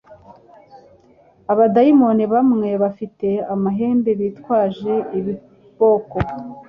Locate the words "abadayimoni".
1.51-2.23